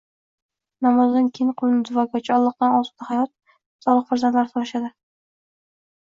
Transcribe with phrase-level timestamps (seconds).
[0.85, 3.31] Namozdan keyin qo‘lni duoga ochib, Allohdan osuda hayot,
[3.87, 4.91] solih farzandlar so‘rashadi.